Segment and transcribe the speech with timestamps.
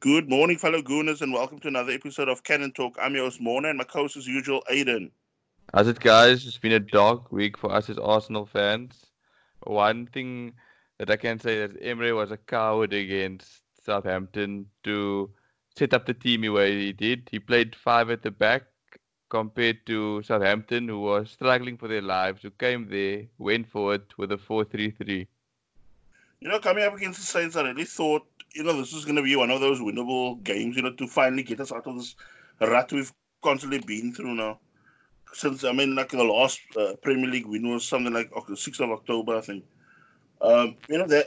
[0.00, 2.98] Good morning, fellow Gooners, and welcome to another episode of Cannon Talk.
[3.00, 5.10] I'm your host, Mona, and my co-host, as usual, Aiden.
[5.72, 6.46] How's it, guys?
[6.46, 9.06] It's been a dark week for us as Arsenal fans.
[9.62, 10.52] One thing
[10.98, 15.30] that I can say is Emery was a coward against Southampton to
[15.78, 17.30] set up the team the way he did.
[17.30, 18.64] He played five at the back
[19.30, 24.18] compared to Southampton, who was struggling for their lives, who came there, went for it
[24.18, 25.26] with a 4 3 3.
[26.40, 29.16] You know, coming up against the Saints, I really thought, you know, this was going
[29.16, 31.96] to be one of those winnable games, you know, to finally get us out of
[31.96, 32.14] this
[32.60, 34.58] rut we've constantly been through now.
[35.32, 38.80] Since, I mean, like the last uh, Premier League win was something like okay, 6th
[38.80, 39.64] of October, I think.
[40.40, 41.26] Um, you know, that.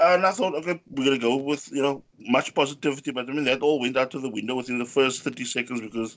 [0.00, 3.10] And I thought, okay, we're going to go with, you know, much positivity.
[3.10, 5.80] But I mean, that all went out of the window within the first 30 seconds
[5.80, 6.16] because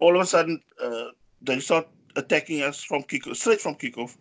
[0.00, 1.08] all of a sudden uh,
[1.42, 4.16] they start attacking us from kick straight from kickoff.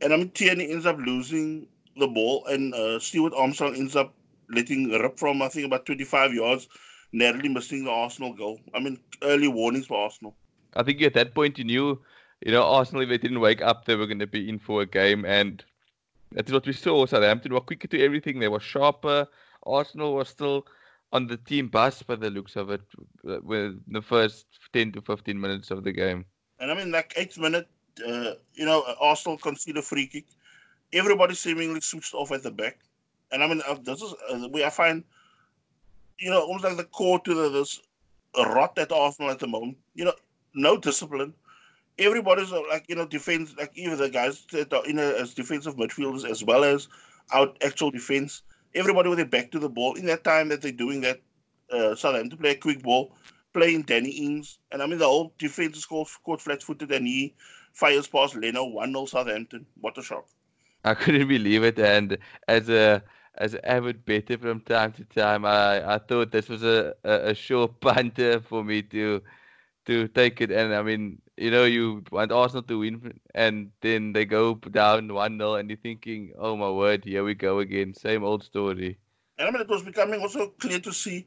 [0.00, 1.66] And I mean, Tierney ends up losing
[2.00, 4.12] the ball, and uh, Stuart Armstrong ends up
[4.48, 6.68] letting rip from I think about 25 yards,
[7.12, 8.60] narrowly missing the Arsenal goal.
[8.74, 10.34] I mean, early warnings for Arsenal.
[10.74, 12.00] I think at that point you knew,
[12.44, 14.82] you know, Arsenal if they didn't wake up, they were going to be in for
[14.82, 15.64] a game, and
[16.32, 17.06] that's what we saw.
[17.06, 18.38] Southampton were quicker to everything.
[18.38, 19.26] They were sharper.
[19.64, 20.66] Arsenal was still
[21.12, 22.82] on the team bus by the looks of it,
[23.22, 26.24] with the first 10 to 15 minutes of the game.
[26.60, 27.68] And I mean, like eighth minute,
[28.06, 30.26] uh, you know, Arsenal concede a free kick
[30.92, 32.78] everybody seemingly switched off at the back.
[33.32, 35.04] And I mean, uh, this is uh, where I find,
[36.18, 37.80] you know, almost like the core to the, this
[38.36, 39.78] rot at Arsenal at the moment.
[39.94, 40.14] You know,
[40.54, 41.34] no discipline.
[41.98, 45.34] Everybody's uh, like, you know, defense, like even the guys that are in a, as
[45.34, 46.88] defensive midfielders as well as
[47.32, 48.42] out actual defense.
[48.74, 49.94] Everybody with their back to the ball.
[49.94, 51.20] In that time that they're doing that,
[51.70, 53.12] uh, Southampton play a quick ball,
[53.52, 54.58] playing Danny Ings.
[54.72, 57.34] And I mean, the whole defense is caught, caught flat footed and he
[57.72, 59.66] fires past Leno 1 0 Southampton.
[59.80, 60.26] What a shock.
[60.84, 63.02] I couldn't believe it, and as a
[63.36, 67.30] as an avid better from time to time, I, I thought this was a, a,
[67.30, 69.22] a sure punter for me to
[69.86, 70.50] to take it.
[70.50, 75.12] And I mean, you know, you want Arsenal to win, and then they go down
[75.12, 78.98] one 0 and you're thinking, oh my word, here we go again, same old story.
[79.38, 81.26] And I mean, it was becoming also clear to see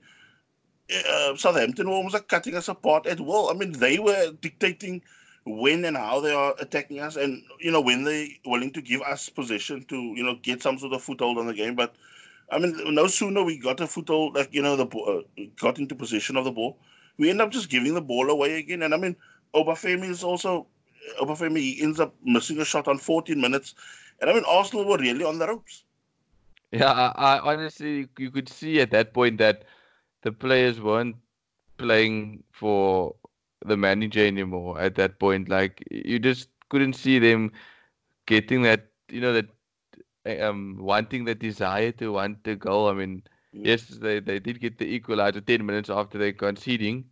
[1.09, 3.49] uh, Southampton were almost like cutting us apart at will.
[3.49, 5.01] I mean, they were dictating
[5.45, 9.01] when and how they are attacking us, and you know when they willing to give
[9.01, 11.75] us position to you know get some sort of foothold on the game.
[11.75, 11.95] But
[12.51, 15.95] I mean, no sooner we got a foothold, like you know, the uh, got into
[15.95, 16.77] possession of the ball,
[17.17, 18.83] we end up just giving the ball away again.
[18.83, 19.15] And I mean,
[19.53, 20.67] Obafemi is also
[21.19, 23.75] Obafemi he ends up missing a shot on 14 minutes,
[24.21, 25.83] and I mean Arsenal were really on the ropes.
[26.71, 29.65] Yeah, I, I honestly you could see at that point that
[30.21, 31.17] the players weren't
[31.77, 33.15] playing for
[33.65, 35.49] the manager anymore at that point.
[35.49, 37.51] Like you just couldn't see them
[38.25, 39.47] getting that, you know, that
[40.41, 42.89] um wanting the desire to want to go.
[42.89, 43.23] I mean,
[43.55, 43.65] mm.
[43.65, 47.05] yes, they, they did get the equalizer ten minutes after they conceding,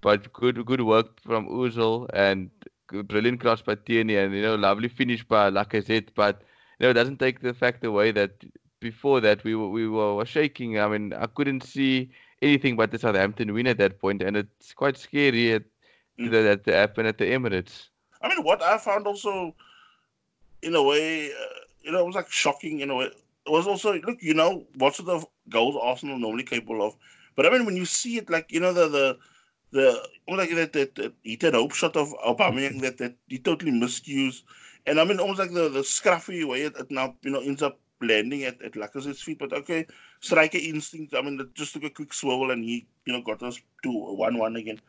[0.00, 2.50] but good good work from Ozil and
[3.04, 6.08] brilliant cross by Tierney and you know lovely finish by Lacazette.
[6.14, 6.42] But
[6.78, 8.44] you know, it doesn't take the fact away that
[8.80, 10.78] before that we were we were, were shaking.
[10.78, 12.10] I mean, I couldn't see
[12.42, 15.62] anything but the Southampton win at that point, and it's quite scary at
[16.18, 16.30] mm.
[16.30, 17.88] that, that happened at the Emirates.
[18.20, 19.54] I mean, what I found also,
[20.62, 23.04] in a way, uh, you know, it was like shocking in a way.
[23.06, 26.96] It was also look, you know, what sort of goals Arsenal normally capable of.
[27.36, 29.18] But I mean, when you see it, like you know, the the
[29.70, 34.42] the like that that, that Ethan Hope shot of Aubameyang that that he totally miscues,
[34.86, 37.62] and I mean, almost like the the scruffy way it, it now you know ends
[37.62, 39.38] up landing at at Lacazette's feet.
[39.38, 39.86] But okay,
[40.20, 41.14] striker instinct.
[41.14, 44.36] I mean, just took a quick swivel and he you know got us to one
[44.36, 44.80] one again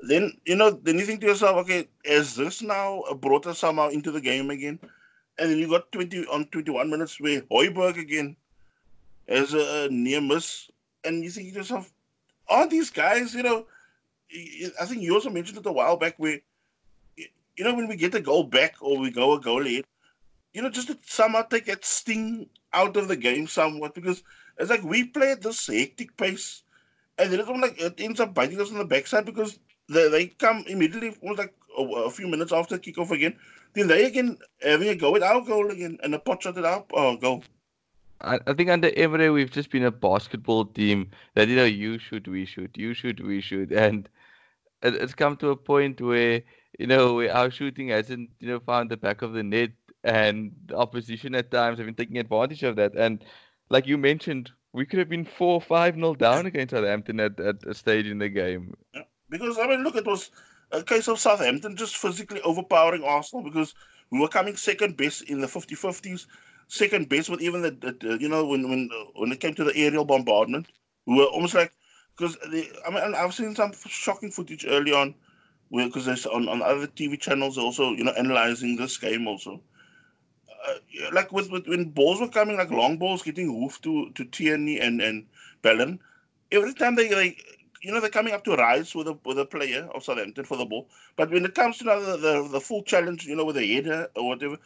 [0.00, 3.88] then you know then you think to yourself, okay, is this now brought us somehow
[3.88, 4.78] into the game again?
[5.38, 8.36] And then you got twenty on twenty one minutes where Højbjerg again
[9.28, 10.70] as a, a near miss,
[11.04, 11.92] and you think to yourself,
[12.48, 13.34] are these guys?
[13.34, 13.66] You know,
[14.80, 16.40] I think you also mentioned it a while back where
[17.16, 19.84] you know when we get a goal back or we go a goal ahead,
[20.52, 24.22] you know, just to somehow take that sting out of the game somewhat because
[24.58, 26.62] it's like we play at this hectic pace,
[27.18, 30.26] and then it's like it ends up biting us on the backside because they, they
[30.26, 33.36] come immediately, almost like a, a, few minutes after kickoff again.
[33.74, 36.58] Then they again uh, having a go at our goal again and a pot shot
[36.58, 37.44] at our oh, goal.
[38.20, 41.98] I, I think under Emery we've just been a basketball team that you know you
[41.98, 44.08] shoot, we shoot, you shoot, we shoot, and
[44.82, 46.42] it, it's come to a point where
[46.78, 49.70] you know where our shooting hasn't you know found the back of the net,
[50.02, 52.94] and the opposition at times have been taking advantage of that.
[52.96, 53.22] And
[53.68, 57.64] like you mentioned, we could have been four, five nil down against Southampton at, at
[57.66, 58.74] a stage in the game.
[58.94, 59.02] Yeah.
[59.28, 60.30] Because I mean, look, it was
[60.72, 63.74] a case of Southampton just physically overpowering Arsenal because
[64.10, 66.26] we were coming second best in the 50-50s,
[66.68, 69.64] second best with even the, the, the you know when when when it came to
[69.64, 70.66] the aerial bombardment,
[71.06, 71.72] We were almost like
[72.16, 75.14] because I mean I've seen some shocking footage early on,
[75.70, 79.62] because there's on on other TV channels also you know analyzing this game also.
[80.68, 80.74] Uh,
[81.12, 84.80] like with, with when balls were coming, like long balls getting hoofed to to Tierney
[84.80, 85.26] and and
[85.62, 86.00] Bellin,
[86.50, 87.36] every time they they
[87.86, 90.56] you know they're coming up to rise with a with a player of Southampton for
[90.56, 93.36] the ball, but when it comes to you know, the, the the full challenge, you
[93.36, 94.56] know, with a header or whatever,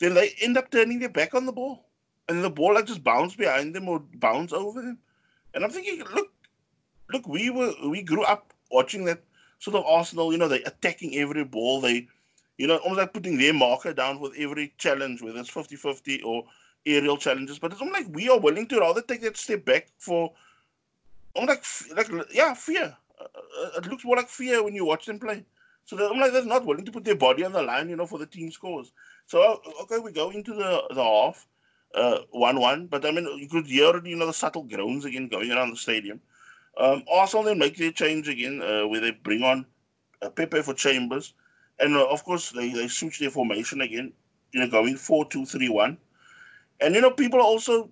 [0.00, 1.86] then they end up turning their back on the ball,
[2.28, 4.98] and the ball like just bounce behind them or bounce over them,
[5.54, 6.32] and I'm thinking, look,
[7.12, 9.22] look, we were we grew up watching that
[9.64, 12.08] sort of Arsenal, you know, they attacking every ball, they,
[12.58, 16.44] you know, almost like putting their marker down with every challenge, whether it's 50-50 or
[16.86, 19.88] aerial challenges, but it's almost like we are willing to rather take that step back
[19.98, 20.32] for,
[21.34, 22.96] almost like like yeah, fear.
[23.20, 25.44] Uh, uh, it looks more like fear when you watch them play.
[25.84, 28.06] So I'm like they're not willing to put their body on the line, you know,
[28.06, 28.92] for the team scores.
[29.26, 31.46] So okay, we go into the the half,
[31.94, 32.86] uh, one one.
[32.86, 35.76] But I mean, you could hear you know the subtle groans again going around the
[35.76, 36.20] stadium.
[36.76, 39.64] Um, Arsenal then make their change again, uh, where they bring on
[40.22, 41.34] uh, Pepe for Chambers,
[41.78, 44.12] and uh, of course they they switch their formation again,
[44.52, 45.98] you know, going four two three one,
[46.80, 47.90] and you know people also.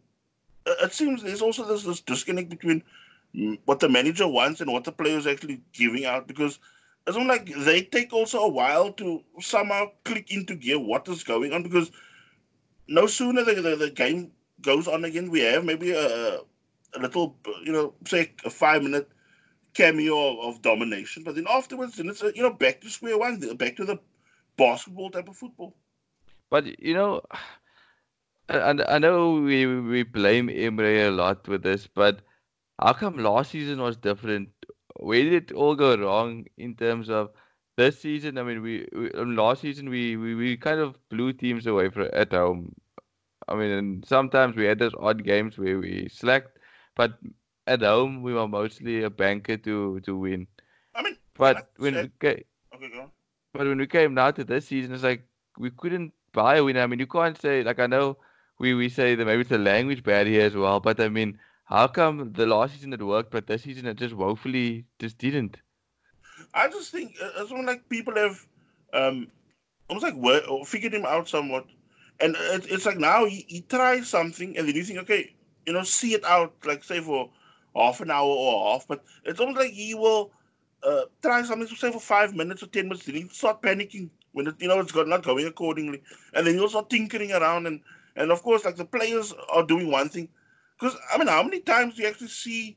[0.65, 2.85] It seems there's also this, this disconnect between
[3.65, 6.59] what the manager wants and what the players actually giving out because
[7.07, 11.53] it's like they take also a while to somehow click into gear what is going
[11.53, 11.91] on because
[12.89, 14.31] no sooner the, the, the game
[14.63, 19.11] goes on again, we have maybe a, a little, you know, say a five minute
[19.75, 23.41] cameo of, of domination, but then afterwards, then it's you know back to square one,
[23.57, 23.99] back to the
[24.57, 25.75] basketball type of football.
[26.51, 27.23] But you know,
[28.49, 32.21] I, I know we we blame Emery a lot with this, but
[32.83, 34.51] how come last season was different?
[35.01, 37.31] where did it all go wrong in terms of
[37.77, 38.39] this season?
[38.39, 41.89] I mean, we, we um, last season we, we, we kind of blew teams away
[41.91, 42.75] for, at home.
[43.49, 46.59] I mean, and sometimes we had those odd games where we slacked,
[46.95, 47.19] but
[47.67, 50.47] at home we were mostly a banker to to win.
[50.95, 52.45] I mean, but when we came,
[52.75, 53.07] okay,
[53.53, 55.27] but when we came now to this season, it's like
[55.59, 56.77] we couldn't buy a win.
[56.79, 58.17] I mean, you can't say like I know
[58.59, 61.87] we we say that maybe it's a language barrier as well, but I mean how
[61.89, 65.59] come the last season it worked, but this season it just woefully just didn't?
[66.55, 68.47] I just think uh, it's almost like people have
[68.93, 69.29] um,
[69.89, 71.67] almost like word, or figured him out somewhat,
[72.21, 75.35] and it, it's like now he, he tries something, and then you think, okay,
[75.67, 77.31] you know, see it out, like say for
[77.75, 80.31] half an hour or half, but it's almost like he will
[80.83, 84.47] uh, try something, say for five minutes or ten minutes, then he start panicking when
[84.47, 86.03] it, you know it's got not going accordingly,
[86.35, 87.81] and then he'll start tinkering around, and
[88.17, 90.29] and of course, like the players are doing one thing,
[90.83, 92.77] because I mean, how many times do you actually see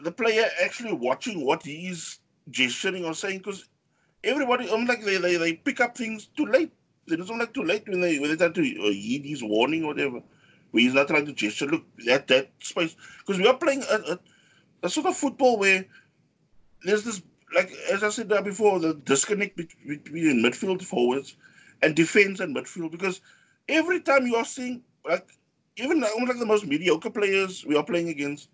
[0.00, 2.18] the player actually watching what he's
[2.50, 3.38] gesturing or saying?
[3.38, 3.68] Because
[4.24, 6.72] everybody, I'm like they, they they pick up things too late.
[7.06, 9.84] It's not like too late when they when they start to uh, heed his warning
[9.84, 10.22] or whatever.
[10.72, 11.66] Where he's not trying to gesture.
[11.66, 14.18] Look at that space because we are playing a, a,
[14.82, 15.84] a, sort of football where
[16.82, 17.22] there's this
[17.54, 21.36] like as I said before the disconnect between midfield forwards
[21.80, 23.20] and defense and midfield because
[23.68, 25.37] every time you are seeing like
[25.78, 28.48] even almost like the most mediocre players we are playing against,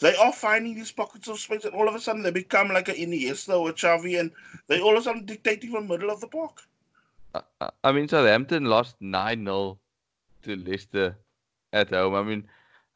[0.00, 2.88] they are finding these pockets of space, and all of a sudden they become like
[2.88, 4.30] an Iniesta or a Xavi, and
[4.68, 6.62] they all of a sudden dictating from middle of the park.
[7.84, 9.78] I mean, Southampton lost 9 0
[10.42, 11.16] to Leicester
[11.72, 12.14] at home.
[12.14, 12.44] I mean,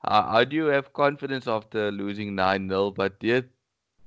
[0.04, 2.90] how do you have confidence after losing 9 0?
[2.92, 3.44] But yet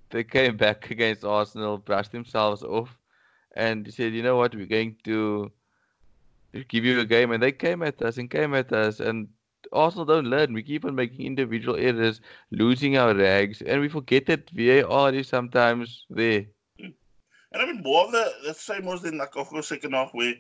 [0.10, 2.98] they came back against Arsenal, brushed themselves off,
[3.56, 5.52] and said, you know what, we're going to
[6.68, 7.32] give you a game.
[7.32, 9.00] And they came at us and came at us.
[9.00, 9.28] And
[9.72, 10.54] Arsenal don't learn.
[10.54, 15.28] We keep on making individual errors, losing our rags, and we forget that VAR is
[15.28, 16.46] sometimes there.
[16.80, 20.14] And I mean, more of the, the same was in like, of course, second half
[20.14, 20.34] where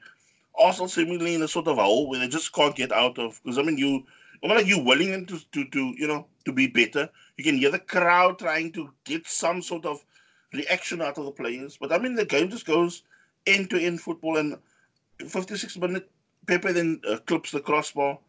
[0.60, 3.40] Arsenal seemingly in a sort of hole where they just can't get out of.
[3.44, 4.06] Because I mean, you,
[4.44, 7.10] I mean, like you willing them to, to, to, you know, to be better.
[7.38, 10.04] You can hear the crowd trying to get some sort of
[10.54, 11.78] reaction out of the players.
[11.80, 13.04] But I mean, the game just goes
[13.48, 14.58] end to end football, and
[15.20, 16.10] 56 minute
[16.48, 18.20] Pepe then uh, clips the crossbar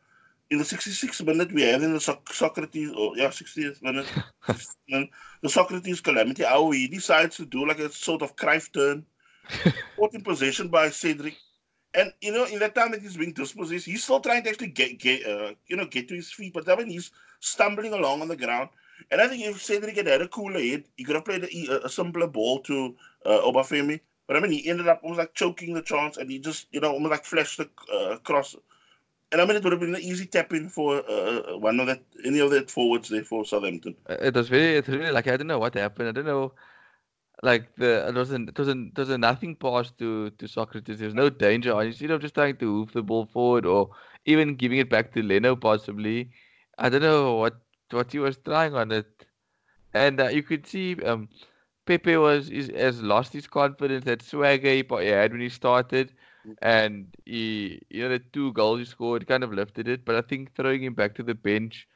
[0.51, 4.07] in the 66th minute, we have in the so- Sokratis, or yeah, 60th minute,
[4.89, 6.45] the Sokratis calamity.
[6.45, 9.05] How he decides to do like a sort of Cruyff turn,
[9.97, 11.37] caught in possession by Cedric.
[11.95, 14.69] And you know, in that time that he's being dispossessed, he's still trying to actually
[14.69, 16.53] get, get uh, you know, get to his feet.
[16.53, 17.11] But I mean, he's
[17.41, 18.69] stumbling along on the ground.
[19.11, 21.85] And I think if Cedric had had a cooler head, he could have played a,
[21.85, 24.01] a simpler ball to uh, Obafemi.
[24.27, 26.81] But I mean, he ended up almost like choking the chance, and he just, you
[26.81, 28.57] know, almost like flashed the uh, cross
[29.37, 31.79] and I mean, it would have been an easy tap in for uh, uh, one
[31.81, 33.95] of that, any of that forwards there for Southampton.
[34.09, 36.09] Uh, it was very, it really like I don't know what happened.
[36.09, 36.55] I don't know,
[37.43, 40.99] like the it wasn't, it wasn't, there was nothing pass to to Sokratis.
[40.99, 41.87] There was no danger on.
[41.87, 43.91] Instead of just trying to move the ball forward or
[44.25, 46.31] even giving it back to Leno, possibly,
[46.79, 47.57] I don't know what
[47.91, 49.27] what he was trying on it.
[49.95, 51.29] and uh, you could see um,
[51.87, 56.13] Pepe was is, has lost his confidence, that swagger he had when he started,
[56.63, 60.05] and he you know the two goals he scored kind of lifted it.
[60.05, 61.89] But I think throwing him back to the bench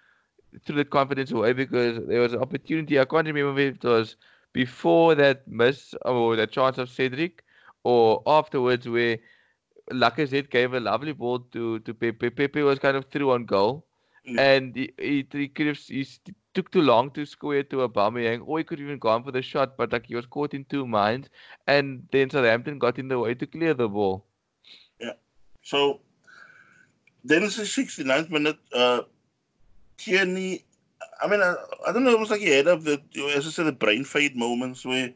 [0.64, 2.98] threw the confidence away because there was an opportunity.
[2.98, 4.16] I can't remember if it was
[4.52, 7.44] before that miss or the chance of Cedric
[7.84, 9.18] or afterwards where
[9.92, 12.30] Lacazette gave a lovely ball to to Pepe.
[12.30, 13.86] Pepe was kind of through on goal,
[14.28, 14.38] mm.
[14.38, 16.06] and he, he, he could have he
[16.54, 19.42] took too long to square to Aubameyang, or he could have even gone for the
[19.42, 21.28] shot, but like he was caught in two minds,
[21.66, 24.24] and then Southampton got in the way to clear the ball.
[25.00, 25.12] Yeah.
[25.62, 26.00] So
[27.24, 28.58] then it's the 69th minute.
[28.72, 29.02] Uh,
[29.96, 30.64] Tierney,
[31.22, 31.54] I mean, I,
[31.86, 33.00] I don't know, it was like he had of the,
[33.36, 35.12] as I said, the brain fade moments where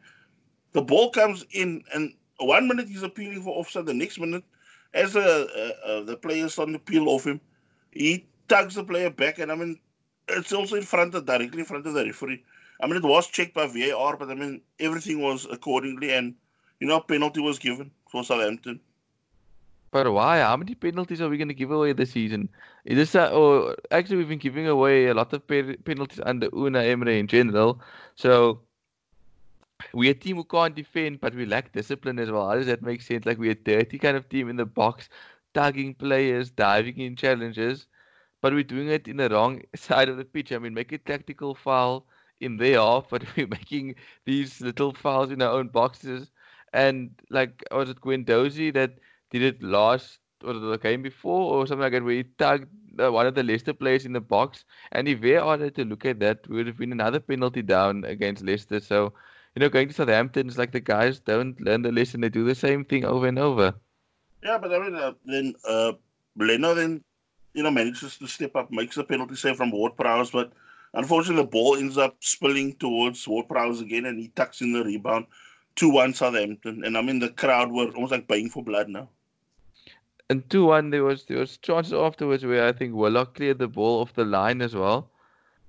[0.72, 4.44] the ball comes in, and one minute he's appealing for offside, the next minute,
[4.92, 7.40] as a, the player's starting to peel off him,
[7.90, 9.78] he tugs the player back, and I mean,
[10.28, 12.42] it's also in front of directly in front of the referee.
[12.80, 16.34] I mean, it was checked by VAR, but I mean, everything was accordingly, and
[16.80, 18.80] you know, penalty was given for Southampton.
[19.90, 20.40] But why?
[20.40, 22.48] How many penalties are we going to give away this season?
[22.84, 26.50] Is this a, or actually we've been giving away a lot of pe- penalties under
[26.50, 27.80] Unai Emery in general.
[28.16, 28.60] So
[29.92, 32.48] we're a team who can't defend, but we lack discipline as well.
[32.48, 33.24] How does that make sense?
[33.24, 35.08] Like we're a dirty kind of team in the box,
[35.54, 37.86] tagging players, diving in challenges,
[38.44, 40.52] but we're doing it in the wrong side of the pitch.
[40.52, 42.06] I mean, make a tactical foul
[42.40, 43.94] in their half, but we're making
[44.26, 46.30] these little fouls in our own boxes.
[46.74, 48.98] And like, was it Guendouzi that
[49.30, 52.68] did it last or the game before or something like that, where he tagged
[53.00, 54.66] uh, one of the Leicester players in the box?
[54.92, 58.44] And if we are to look at that, would have been another penalty down against
[58.44, 58.78] Leicester.
[58.78, 59.14] So
[59.54, 62.44] you know, going to Southampton is like the guys don't learn the lesson; they do
[62.44, 63.72] the same thing over and over.
[64.42, 65.92] Yeah, but I mean, uh, then uh,
[66.36, 67.02] Leno then
[67.54, 70.52] you know manages to step up, makes a penalty save from Ward Prowse, but
[70.92, 74.84] unfortunately the ball ends up spilling towards Ward Prowse again, and he tucks in the
[74.84, 75.26] rebound.
[75.76, 76.84] 2 1 Southampton.
[76.84, 79.08] And I mean, the crowd were almost like paying for blood now.
[80.30, 83.68] And 2 1, there was, there was chances afterwards where I think Willock cleared the
[83.68, 85.10] ball off the line as well,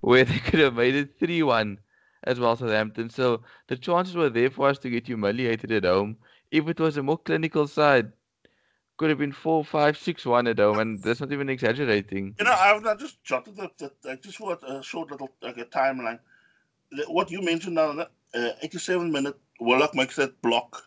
[0.01, 1.79] where they could have made it 3 1
[2.23, 3.09] as well, Southampton.
[3.09, 6.17] So the chances were there for us to get humiliated at home.
[6.51, 8.11] If it was a more clinical side,
[8.97, 12.35] could have been four, five, six, one at home, and that's not even exaggerating.
[12.39, 15.57] You know, I've I just jotted the, the, I just want a short little like
[15.57, 16.19] a timeline.
[17.07, 20.83] What you mentioned now, uh, 87 minute, Willock makes that block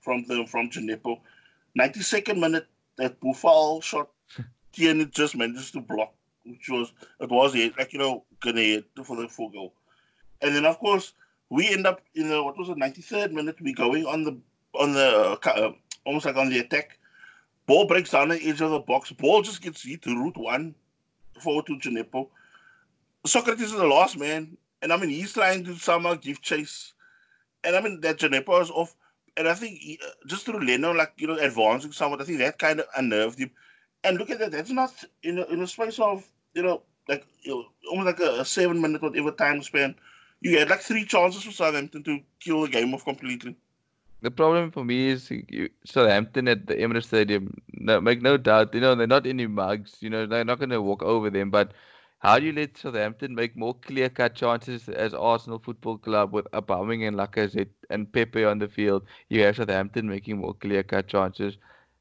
[0.00, 1.20] from the from Djenepo.
[1.78, 2.66] 92nd minute,
[2.98, 4.10] that Boufal shot,
[4.72, 9.28] Tierney just manages to block, which was it was like you know gonna for the
[9.28, 9.74] full goal.
[10.40, 11.14] And then, of course,
[11.48, 13.60] we end up in the what was it, 93rd minute?
[13.60, 14.38] We going on the
[14.74, 15.72] on the uh, uh,
[16.04, 16.98] almost like on the attack.
[17.66, 19.10] Ball breaks down the edge of the box.
[19.12, 20.74] Ball just gets hit to route one
[21.40, 22.28] forward to Djenepo.
[23.26, 26.92] Sokratis is the last man, and I mean he's trying to somehow give chase,
[27.62, 28.94] and I mean that Djenepo is off.
[29.36, 32.38] And I think he, uh, just through Leno, like you know, advancing somewhat, I think
[32.38, 33.50] that kind of unnerved him.
[34.04, 34.92] And look at that, that's not
[35.22, 38.80] in in a space of you know like you know, almost like a, a seven
[38.80, 39.94] minute whatever time span
[40.44, 43.56] you had like three chances for Southampton to kill the game off completely.
[44.24, 45.30] The problem for me is
[45.84, 47.54] Southampton at the Emirates Stadium.
[47.74, 49.96] No, make no doubt, you know they're not any mugs.
[50.00, 51.50] You know they're not going to walk over them.
[51.50, 51.72] But
[52.20, 57.06] how do you let Southampton make more clear-cut chances as Arsenal Football Club with Aubameyang
[57.06, 59.02] and Lacazette and Pepe on the field?
[59.28, 61.58] You have Southampton making more clear-cut chances.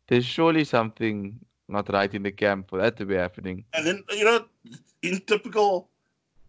[0.07, 1.37] There's surely something
[1.67, 3.65] not right in the camp for that to be happening.
[3.73, 4.45] And then you know,
[5.01, 5.89] in typical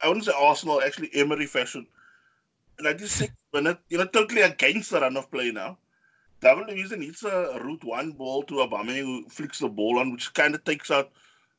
[0.01, 1.89] I wouldn't say Arsenal, actually Emery fashion.
[2.79, 5.79] And I just think when it, you know, totally against the run of play now.
[6.41, 10.13] Double reason it's a uh, route one ball to Aubameyang who flicks the ball on,
[10.13, 11.11] which kind of takes out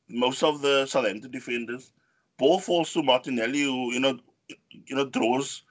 [0.08, 1.92] most of the Southampton defenders.
[2.38, 4.18] Ball falls to Martinelli, who you know,
[4.70, 5.62] you know, draws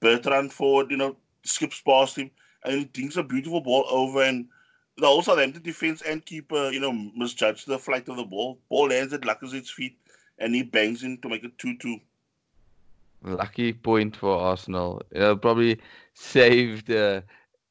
[0.00, 2.30] Bertrand forward, you know, skips past him,
[2.64, 4.48] and he thinks a beautiful ball over, and
[4.96, 8.58] the whole Southampton defense and keeper, you know, misjudged the flight of the ball.
[8.70, 9.98] Ball lands at Lacazette's feet,
[10.38, 11.98] and he bangs in to make it two-two.
[13.24, 15.02] Lucky point for Arsenal.
[15.12, 15.80] It'll probably
[16.14, 17.24] save the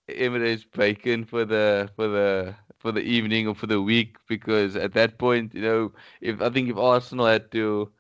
[0.10, 4.94] Emirates bacon for the for the for the evening or for the week because at
[4.94, 5.92] that point, you know,
[6.22, 7.92] if I think if Arsenal had to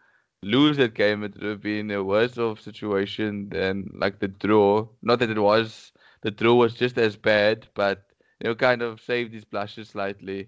[0.43, 4.87] lose that game, it would have been a worse off situation than like the draw.
[5.01, 5.91] Not that it was
[6.21, 8.03] the draw was just as bad, but
[8.39, 10.47] you know, kind of saved his blushes slightly.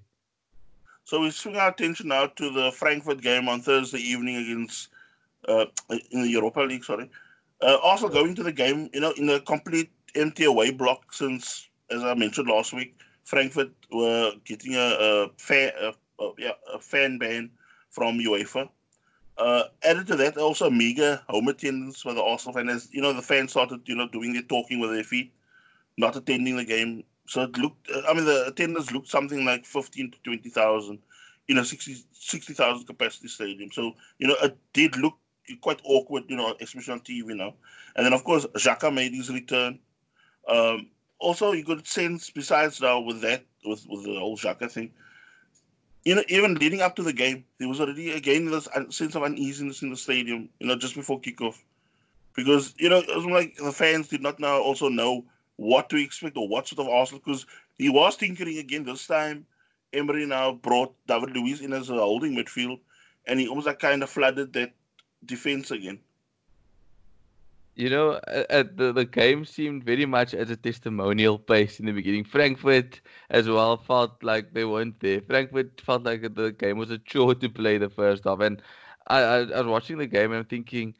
[1.05, 4.89] So we swing our attention now to the Frankfurt game on Thursday evening against
[5.47, 5.65] uh,
[6.12, 6.83] in the Europa League.
[6.83, 7.09] Sorry,
[7.62, 12.03] uh, going to the game, you know, in a complete empty away block since, as
[12.03, 17.50] I mentioned last week, Frankfurt were getting a, a fan, a, a, yeah, fan ban
[17.89, 18.69] from UEFA.
[19.38, 22.89] Uh, added to that, also meager home attendance for the Arsenal fans.
[22.91, 25.33] You know, the fans started, you know, doing their talking with their feet,
[25.97, 27.03] not attending the game.
[27.27, 31.00] So it looked, uh, I mean, the attendance looked something like 15 to 20,000
[31.47, 33.71] in a 60,000 60, capacity stadium.
[33.71, 35.17] So, you know, it did look
[35.62, 37.53] quite awkward, you know, especially on TV now.
[37.95, 39.79] And then, of course, Xhaka made his return.
[40.47, 40.88] Um,
[41.19, 44.91] also, you could sense, besides now with that, with, with the whole Xhaka thing,
[46.05, 49.23] you know, even leading up to the game, there was already again this sense of
[49.23, 50.50] uneasiness in the stadium.
[50.59, 51.62] You know, just before kickoff,
[52.35, 55.23] because you know it was like the fans did not now also know
[55.55, 57.21] what to expect or what sort of Arsenal.
[57.25, 57.45] Because
[57.77, 59.45] he was tinkering again this time.
[59.93, 62.79] Emery now brought David Luiz in as a holding midfield,
[63.27, 64.73] and he almost like kind of flooded that
[65.25, 66.00] defense again
[67.75, 71.92] you know, at the, the game seemed very much as a testimonial pace in the
[71.92, 72.24] beginning.
[72.24, 75.22] Frankfurt as well felt like they weren't there.
[75.22, 78.39] Frankfurt felt like the game was a chore to play the first half.
[78.42, 78.62] And
[79.08, 80.94] I, I, I was watching the game and I'm thinking,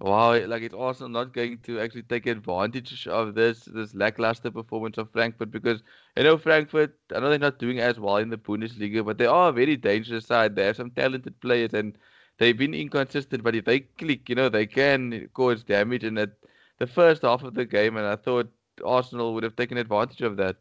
[0.00, 4.98] wow, like it's also not going to actually take advantage of this this lackluster performance
[4.98, 5.82] of Frankfurt because
[6.16, 9.26] you know Frankfurt, I know they're not doing as well in the Bundesliga, but they
[9.26, 10.56] are a very dangerous side.
[10.56, 11.96] They have some talented players and
[12.38, 16.04] they've been inconsistent, but if they click, you know, they can cause damage.
[16.04, 16.30] And at
[16.78, 18.50] the first half of the game, and I thought
[18.84, 20.56] Arsenal would have taken advantage of that.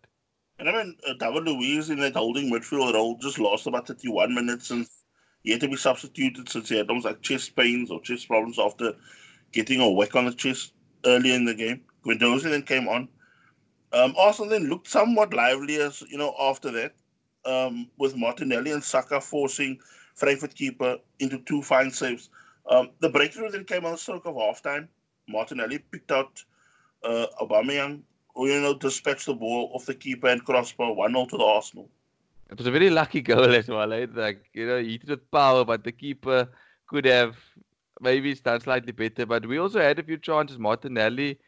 [0.59, 4.33] And I mean, uh, David Luiz in that holding midfield role just lost about 31
[4.33, 4.87] minutes and
[5.43, 8.57] he had to be substituted since he had almost like chest pains or chest problems
[8.57, 8.93] after
[9.51, 10.73] getting a whack on the chest
[11.05, 11.81] earlier in the game.
[12.03, 13.07] Guendouzi then came on.
[13.93, 16.95] Um, Arsenal then looked somewhat livelier, you know, after that,
[17.45, 19.79] um, with Martinelli and Saka forcing
[20.17, 22.29] Frankfurt keeper into two fine saves.
[22.69, 24.87] Um, the breakthrough then came on the stroke of halftime.
[25.29, 26.43] Martinelli picked out
[27.03, 28.01] uh, Aubameyang,
[28.35, 31.43] who you know dispatched the ball off the keeper and crossbar one 0 to the
[31.43, 31.89] Arsenal.
[32.49, 33.93] It was a very lucky goal as well.
[33.93, 34.07] Eh?
[34.11, 36.49] Like you know, he hit with power, but the keeper
[36.87, 37.35] could have
[38.01, 39.25] maybe done slightly better.
[39.25, 40.57] But we also had a few chances.
[40.57, 41.39] Martinelli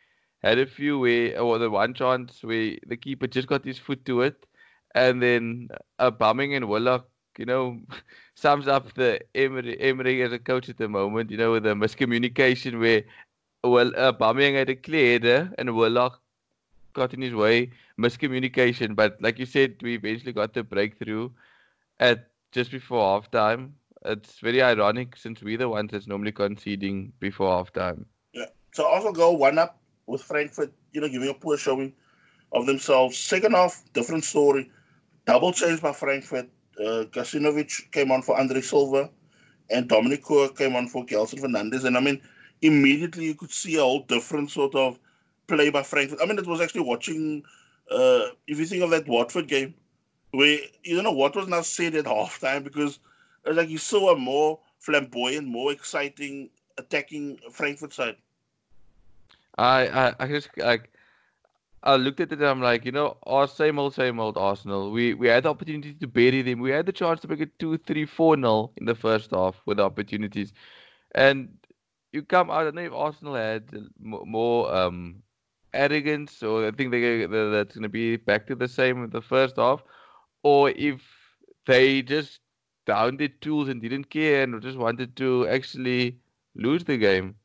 [0.43, 4.05] had a few where, or the one chance where the keeper just got his foot
[4.05, 4.45] to it,
[4.95, 7.08] and then uh, Bumming and Willock,
[7.39, 7.79] you know,
[8.35, 11.31] sums up the Emery, Emery as a coach at the moment.
[11.31, 13.03] You know, with the miscommunication where
[13.63, 16.21] well, uh, Aubameyang had a clear header and Willock
[16.93, 17.71] got in his way.
[17.97, 21.29] Miscommunication, but like you said, we eventually got the breakthrough
[21.99, 23.71] at just before halftime.
[24.05, 28.05] It's very ironic since we're the ones that's normally conceding before halftime.
[28.33, 28.45] Yeah.
[28.73, 31.93] So also go one up with Frankfurt, you know, giving a poor showing
[32.53, 33.17] of themselves.
[33.17, 34.71] Second half, different story.
[35.25, 36.49] Double change by Frankfurt
[36.79, 39.09] uh, Gacinovic came on for Andre Silva,
[39.69, 41.83] and Dominik Kohr came on for Gelson Fernandes.
[41.83, 42.21] And I mean,
[42.61, 44.99] immediately you could see a whole different sort of
[45.47, 46.19] play by Frankfurt.
[46.21, 47.43] I mean, it was actually watching,
[47.91, 49.73] uh, if you think of that Watford game,
[50.31, 52.99] where you don't know what was now said at halftime because
[53.45, 58.15] it was like you saw a more flamboyant, more exciting attacking Frankfurt side.
[59.57, 60.89] I, I, I just like
[61.83, 64.91] I looked at it and I'm like, you know, our same old, same old Arsenal.
[64.91, 66.59] We we had the opportunity to bury them.
[66.59, 69.61] We had the chance to make it 2 3 4 0 in the first half
[69.65, 70.53] with the opportunities.
[71.15, 71.49] And
[72.11, 73.63] you come, I don't know if Arsenal had
[73.99, 75.21] more um,
[75.73, 79.21] arrogance or I think they, that's going to be back to the same in the
[79.21, 79.83] first half,
[80.43, 81.01] or if
[81.65, 82.39] they just
[82.85, 86.17] downed their tools and didn't care and just wanted to actually
[86.55, 87.35] lose the game.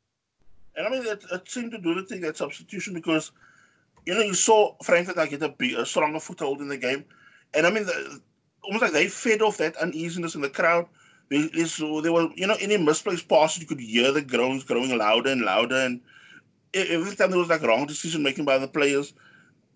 [0.77, 3.31] And I mean, it seemed to do the thing at substitution because
[4.07, 7.05] you know, you saw Frankfurt like get a, a stronger foothold in the game,
[7.55, 8.21] and I mean, the,
[8.63, 10.87] almost like they fed off that uneasiness in the crowd.
[11.31, 15.31] There, there were, you know, any misplaced passes, you could hear the groans growing louder
[15.31, 16.01] and louder, and
[16.75, 19.15] every time there was like wrong decision making by the players,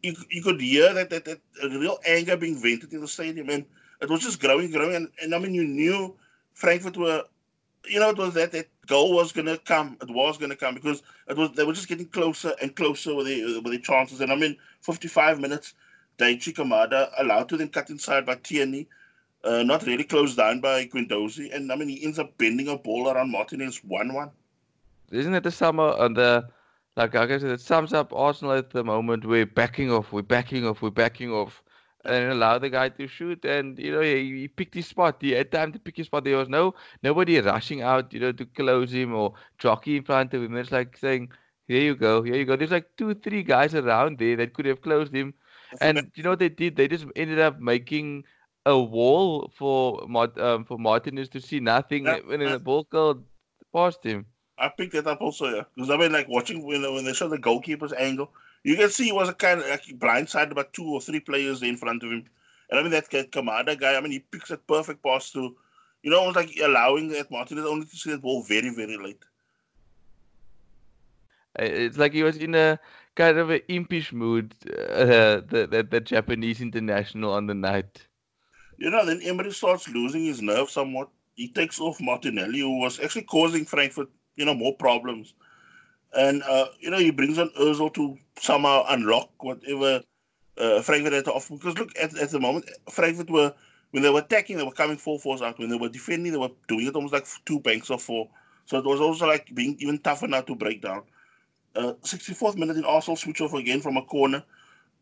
[0.03, 3.64] you, you could hear that, that that real anger being vented in the stadium, and
[4.03, 6.14] it was just growing, growing, and, and I mean, you knew
[6.53, 7.25] Frankfurt were
[7.88, 9.96] you know, it was that that goal was gonna come.
[10.01, 13.27] It was gonna come because it was they were just getting closer and closer with
[13.27, 14.20] the with the chances.
[14.20, 15.74] And I mean, 55 minutes,
[16.18, 18.88] Daichi Kamada allowed to then cut inside by Tierney,
[19.44, 22.77] uh, not really closed down by Guendouzi, and I mean he ends up bending a
[22.77, 24.31] ball around Martinez one-one.
[25.11, 26.48] Isn't it the summer and the
[26.96, 29.24] like I guess it sums up Arsenal at the moment.
[29.24, 30.12] We're backing off.
[30.12, 30.83] We're backing off.
[30.83, 31.62] We're backing off
[32.04, 33.44] and allow the guy to shoot.
[33.44, 35.16] And you know, he, he, picked his spot.
[35.20, 36.24] He had time to pick his spot.
[36.24, 40.34] There was no nobody rushing out, you know, to close him or jockey in front
[40.34, 40.56] of him.
[40.56, 41.30] It's like saying,
[41.66, 44.66] "Here you go, here you go." There's like two, three guys around there that could
[44.66, 45.34] have closed him.
[45.80, 46.76] And you know what they did?
[46.76, 48.24] They just ended up making
[48.64, 53.24] a wall for um, for Martinez to see nothing yeah, when the ball called
[53.74, 54.26] past him.
[54.58, 55.62] I picked that up also, yeah.
[55.74, 58.30] Because I mean, like watching when when they show the goalkeeper's angle,
[58.64, 61.62] you can see he was a kind of like blindsided about two or three players
[61.62, 62.25] in front of him.
[62.71, 65.57] And I mean that Kamada guy, I mean he picks that perfect pass to
[66.03, 69.23] you know, was like allowing that Martinez only to see that ball very, very late.
[71.59, 72.79] It's like he was in a
[73.16, 78.07] kind of an impish mood, uh, the, the, the Japanese international on the night.
[78.77, 81.09] You know, then Emery starts losing his nerve somewhat.
[81.35, 85.35] He takes off Martinelli, who was actually causing Frankfurt, you know, more problems.
[86.16, 90.03] And, uh, you know, he brings on Ozil to somehow unlock whatever
[90.57, 91.55] uh, Frankfurt had to offer.
[91.55, 93.55] Because look, at, at the moment, Frankfurt were,
[93.90, 95.59] when they were attacking, they were coming full force out.
[95.59, 98.29] When they were defending, they were doing it almost like two banks of four.
[98.66, 101.03] So it was also like being even tougher now to break down.
[101.77, 104.42] Uh, 64th minute in Arsenal switch off again from a corner.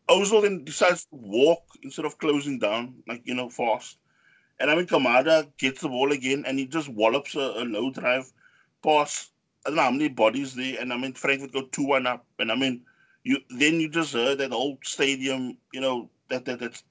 [0.09, 3.97] Ozil then decides to walk instead of closing down, like, you know, fast.
[4.59, 7.91] And I mean, Kamada gets the ball again and he just wallops a, a low
[7.91, 8.31] drive
[8.83, 9.31] pass.
[9.69, 10.79] Know how many bodies there.
[10.79, 12.25] And I mean, Frankfurt go 2 1 up.
[12.39, 12.81] And I mean,
[13.23, 16.83] you then you just heard that old stadium, you know, that that that's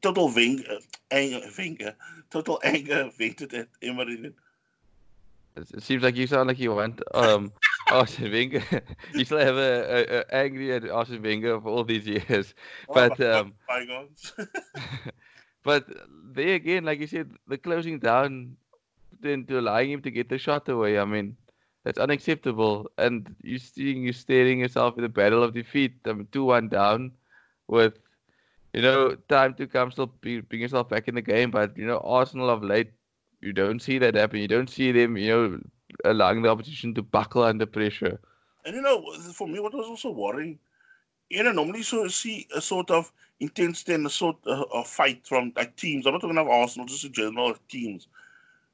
[0.00, 0.76] total ving, uh,
[1.10, 1.94] anger, anger,
[2.30, 4.32] total anger vented at Emery.
[5.56, 7.52] It seems like you sound like you want um
[7.90, 8.62] Arsene Wenger.
[9.14, 12.54] you still have a, a, a, angry at Arsene Wenger for all these years,
[12.88, 13.54] oh, but um,
[15.62, 15.86] but
[16.32, 18.56] there again, like you said, the closing down,
[19.20, 20.98] then to allowing him to get the shot away.
[20.98, 21.36] I mean,
[21.88, 22.90] that's unacceptable.
[22.98, 25.94] And you're seeing you staring yourself in the battle of defeat.
[26.04, 27.12] I mean, two one down,
[27.66, 27.94] with
[28.74, 31.50] you know time to come, still bring yourself back in the game.
[31.50, 32.90] But you know, Arsenal of late,
[33.40, 34.38] you don't see that happen.
[34.38, 35.60] You don't see them, you know
[36.04, 38.20] allowing the opposition to buckle under pressure.
[38.66, 40.58] And you know, for me, what was also worrying,
[41.30, 44.86] you know, normally you see a sort of intensity and a sort uh, of, of
[44.86, 46.04] fight from like teams.
[46.04, 48.08] I'm not talking about Arsenal, just in general teams.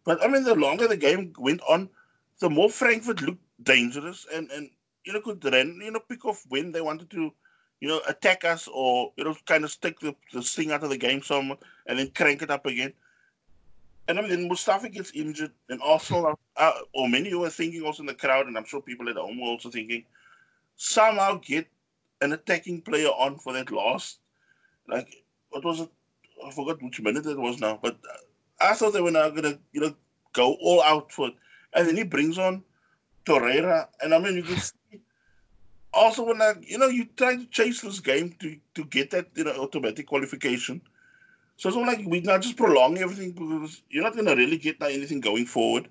[0.05, 1.89] But I mean, the longer the game went on,
[2.41, 4.71] the more Frankfurt looked dangerous and and
[5.05, 7.33] you know could then you know pick off when they wanted to,
[7.81, 10.91] you know, attack us or you know kind of stick the, the sting out of
[10.91, 12.93] the game some and then crank it up again.
[14.07, 17.83] And I mean, then Mustafi gets injured, and Arsenal, uh, or many who are thinking
[17.85, 20.05] also in the crowd, and I'm sure people at home were also thinking,
[20.77, 21.67] somehow get
[22.21, 24.19] an attacking player on for that last,
[24.89, 25.89] like, what was it?
[26.45, 27.97] I forgot which minute it was now, but
[28.61, 29.95] I thought they were now going to, you know,
[30.35, 31.35] go all out for it.
[31.75, 32.63] And then he brings on
[33.25, 35.01] Torreira, and I mean, you can see
[35.93, 39.29] also when, I, you know, you try to chase this game to, to get that,
[39.35, 40.81] you know, automatic qualification
[41.57, 44.59] so it's not like we not just prolong everything because you're not going to really
[44.59, 45.89] get anything going forward.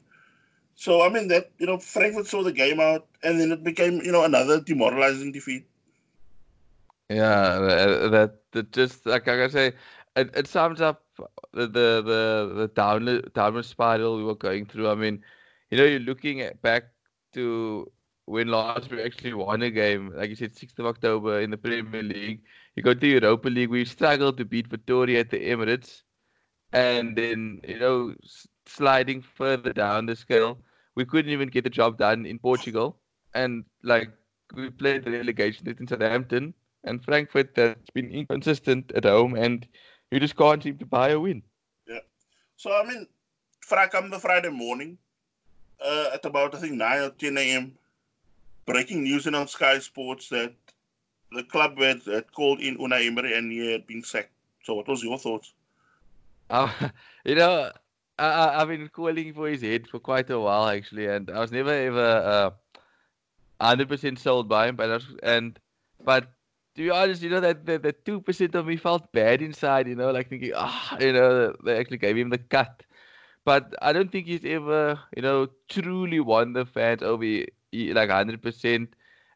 [0.76, 4.02] So I mean that you know Frankfurt saw the game out, and then it became
[4.02, 5.66] you know another demoralizing defeat.
[7.10, 7.60] Yeah,
[8.10, 9.74] that, that just like I say,
[10.16, 11.04] it, it sums up
[11.54, 14.90] the the the, the downward spiral we were going through.
[14.90, 15.24] I mean,
[15.74, 16.84] you know, you're looking at back
[17.34, 17.92] to
[18.26, 21.58] when last we actually won a game, like you said, 6th of October in the
[21.58, 22.42] Premier League
[22.76, 26.02] you go to Europa League, we struggled to beat Victoria at the Emirates,
[26.72, 28.16] and then you know
[28.66, 30.58] sliding further down the scale,
[30.96, 33.00] we couldn't even get the job done in Portugal,
[33.36, 34.10] and like
[34.56, 36.54] we played the relegation in Southampton
[36.86, 39.68] and Frankfurt that's been inconsistent at home, and
[40.12, 41.44] you just can't seem to buy a win.
[41.88, 42.00] Yeah.
[42.58, 43.08] So I mean,
[43.92, 44.98] come the Friday morning,
[45.84, 47.74] uh, at about I think nine or ten a.m.
[48.66, 50.54] Breaking news in on Sky Sports that
[51.34, 54.32] the club had, had called in Unai Emery and he had been sacked.
[54.64, 55.54] So, what was your thoughts?
[56.50, 56.72] Uh,
[57.26, 57.72] you know,
[58.18, 61.52] I, I've been calling for his head for quite a while actually, and I was
[61.52, 62.50] never ever uh,
[63.66, 64.76] hundred percent sold by him.
[64.76, 65.60] But was, and
[66.04, 66.28] but
[66.76, 69.88] to be honest, you know that the two percent of me felt bad inside.
[69.88, 72.84] You know, like thinking, ah, oh, you know, they actually gave him the cut.
[73.46, 77.26] But I don't think he's ever, you know, truly won the fans over
[77.74, 78.96] like hundred percent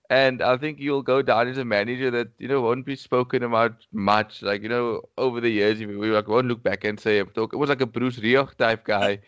[0.10, 3.43] and I think you'll go down as a manager that you know won't be spoken
[3.43, 4.41] about much.
[4.41, 7.70] Like you know, over the years, we like won't look back and say it was
[7.70, 9.20] like a Bruce Rioch type guy.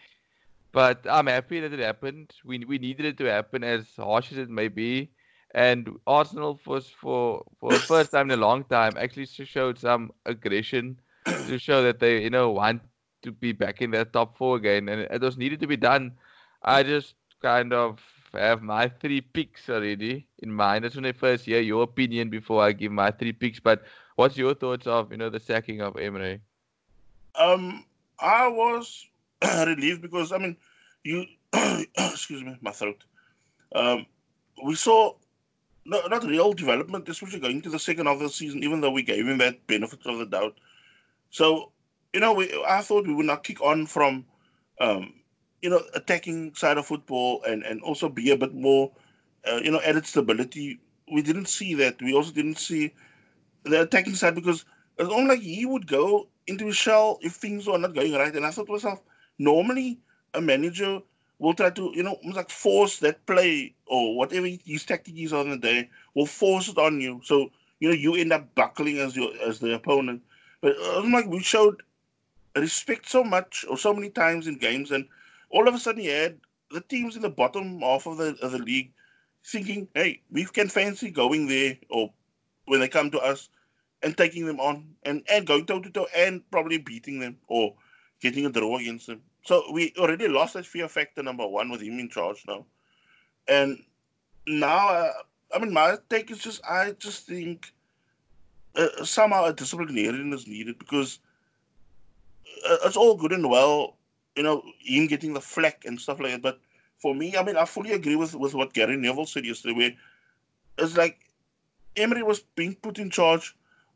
[0.72, 2.34] But I'm happy that it happened.
[2.46, 5.12] We we needed it to happen, as harsh as it may be.
[5.54, 10.12] And Arsenal was for for the first time in a long time actually showed some
[10.26, 11.00] aggression
[11.48, 12.82] to show that they you know want
[13.22, 16.14] to be back in that top four again, and it was needed to be done.
[16.64, 18.00] I just kind of
[18.34, 20.86] have my three picks already in mind.
[20.86, 23.60] I just want to first hear your opinion before I give my three picks.
[23.60, 23.84] But
[24.16, 26.42] what's your thoughts of you know the sacking of Emery?
[27.36, 27.86] Um,
[28.20, 29.08] I was
[29.66, 30.58] relieved because I mean,
[31.04, 31.26] you
[31.98, 33.04] excuse me, my throat.
[33.74, 34.06] Um,
[34.66, 35.14] we saw
[35.86, 38.92] no, not real development, especially going to the second half of the season, even though
[38.92, 40.56] we gave him that benefit of the doubt.
[41.32, 41.72] So,
[42.14, 44.26] you know, we I thought we would not kick on from
[44.80, 45.14] um,
[45.62, 48.92] you know, attacking side of football and, and also be a bit more,
[49.50, 50.80] uh, you know, added stability.
[51.12, 52.02] We didn't see that.
[52.02, 52.94] We also didn't see
[53.64, 54.66] the attacking side because
[54.98, 58.36] it's only like he would go into his shell if things were not going right.
[58.36, 59.02] And I thought to myself,
[59.38, 60.00] normally
[60.34, 61.02] a manager
[61.40, 65.50] will try to, you know, like force that play or whatever his tactic is on
[65.50, 67.22] the day, will force it on you.
[67.24, 70.22] So, you know, you end up buckling as your as the opponent.
[70.62, 71.82] But uh, like we showed
[72.56, 75.08] respect so much or so many times in games, and
[75.50, 76.40] all of a sudden you had
[76.72, 78.92] the teams in the bottom half of the of the league
[79.46, 82.12] thinking, hey, we can fancy going there or
[82.66, 83.50] when they come to us
[84.04, 87.74] and taking them on and, and going toe to toe and probably beating them or
[88.22, 89.22] getting a draw against them.
[89.44, 92.66] So we already lost that fear factor number one with him in charge now,
[93.48, 93.82] and
[94.46, 95.12] now uh,
[95.56, 97.72] I mean my take is just I just think
[98.76, 101.20] uh, somehow a disciplinarian is needed because
[102.68, 103.98] Uh, it's all good and well,
[104.36, 106.42] you know, him getting the flack and stuff like that.
[106.42, 106.60] But
[106.98, 109.76] for me, I mean, I fully agree with with what Gary Neville said yesterday.
[109.76, 109.94] Where
[110.78, 111.20] it's like
[111.96, 113.56] Emery was being put in charge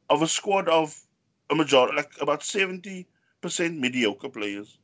[0.10, 1.00] of a squad of
[1.50, 3.08] a majority, like about seventy
[3.42, 4.78] percent mediocre players.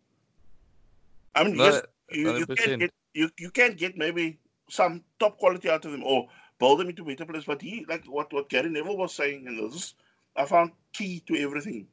[1.35, 4.37] I mean, yes, you, you can get you, you can get maybe
[4.69, 6.27] some top quality out of them or
[6.59, 7.45] build them into better players.
[7.45, 9.93] But he, like what what Gary Neville was saying, and this
[10.35, 11.87] I found key to everything.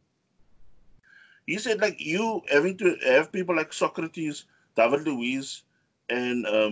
[1.47, 4.45] He said like you having to have people like Sokratis,
[4.77, 5.63] David Luiz,
[6.09, 6.69] and uh,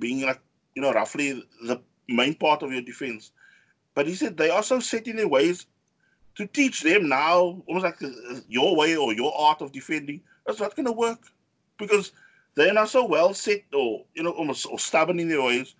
[0.00, 0.40] being like
[0.74, 3.32] you know roughly the main part of your defense.
[3.94, 5.66] But he said they also set in their ways
[6.36, 10.20] to teach them now, almost like uh, your way or your art of defending.
[10.46, 11.20] That's not going to work
[11.78, 12.12] because
[12.54, 15.74] they're not so well set or you know almost or stubborn in their ways.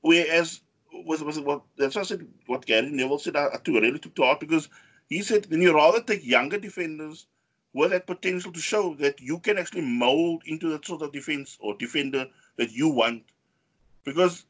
[0.00, 0.60] Whereas
[1.04, 4.14] was with what that's what I said what Gary Neville said I, I really took
[4.14, 4.68] to heart because
[5.08, 7.26] he said then you rather take younger defenders
[7.76, 11.58] with that potential to show that you can actually mold into that sort of defense
[11.60, 13.22] or defender that you want.
[14.02, 14.46] Because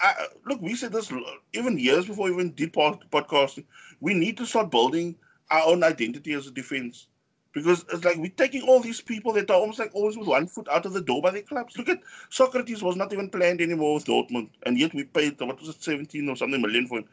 [0.00, 0.14] I,
[0.46, 1.12] look, we said this
[1.52, 3.64] even years before even did podcasting.
[4.00, 5.16] We need to start building
[5.50, 7.08] our own identity as a defense
[7.52, 10.46] because it's like we're taking all these people that are almost like always with one
[10.46, 11.76] foot out of the door by their clubs.
[11.76, 15.58] Look at Sokratis was not even planned anymore with Dortmund, and yet we paid what
[15.58, 17.08] was it, 17 or something million for him.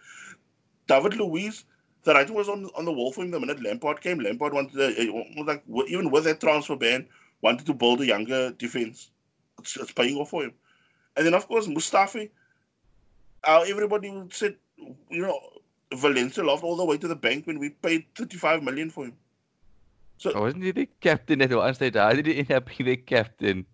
[0.87, 1.65] David Luiz,
[2.05, 4.19] the writing was on on the wall for him the minute Lampard came.
[4.19, 7.05] Lampard wanted to, like even with that transfer ban,
[7.41, 9.09] wanted to build a younger defense.
[9.59, 10.53] It's, it's paying off for him.
[11.17, 12.29] And then of course Mustafi,
[13.43, 14.55] uh, everybody would say,
[15.09, 15.39] you know,
[15.93, 19.13] Valencia lost all the way to the bank when we paid 35 million for him.
[20.17, 21.95] So oh, wasn't he the captain at one stage?
[21.95, 23.65] How did he end up being the captain?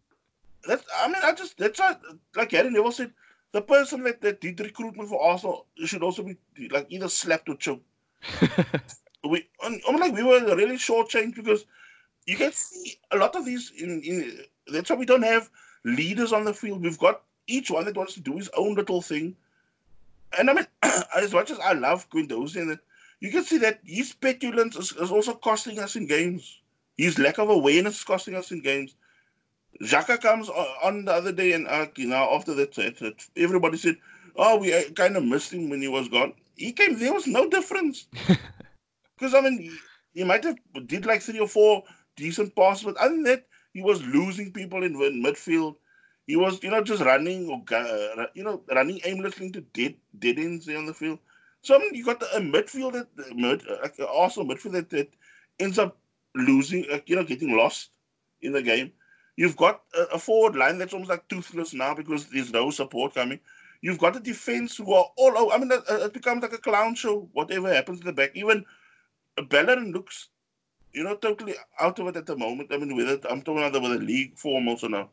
[0.66, 1.98] That's I mean I just that's why
[2.36, 3.12] like Gary Neville said
[3.52, 6.38] the person that, that did recruitment for Arsenal should also be
[6.70, 7.84] like either slapped or choked.
[9.30, 11.66] we I'm like we were really shortchanged because
[12.26, 15.50] you can see a lot of these in, in that's why we don't have
[15.84, 16.84] leaders on the field.
[16.84, 19.36] We've got each one that wants to do his own little thing.
[20.38, 20.68] And I mean,
[21.16, 22.80] as much as I love Guendouzi and
[23.20, 26.60] you can see that his petulance is, is, also costing us in games.
[26.98, 28.96] His lack of awareness is costing us in games.
[29.82, 32.78] Xhaka comes on the other day, and uh, you know, after that,
[33.38, 33.98] everybody said,
[34.36, 36.98] "Oh, we uh, kind of missed him when he was gone." He came.
[36.98, 38.08] There was no difference.
[39.22, 39.72] Because I mean, he,
[40.16, 41.84] he, might have did like three or four
[42.16, 45.76] decent passes, but other than that, he was losing people in, in midfield.
[46.26, 50.40] He was, you know, just running or uh, you know, running aimlessly into dead dead
[50.40, 51.20] ends on the field.
[51.62, 55.10] So I mean, you got a midfield that mid, like also midfield that, that
[55.60, 55.98] ends up
[56.36, 57.92] losing, like, you know, getting lost
[58.42, 58.92] in the game.
[59.36, 63.14] You've got a, a, forward line that's almost like toothless now because there's no support
[63.14, 63.40] coming.
[63.82, 65.54] You've got a defense who are all over.
[65.54, 67.28] I mean, it, it becomes like a clown show.
[67.34, 68.64] Whatever happens in the back, even
[69.50, 70.30] Bellerin looks,
[70.94, 72.72] you know, totally out of it at the moment.
[72.72, 75.10] I mean, with it, I'm talking about the league form also now.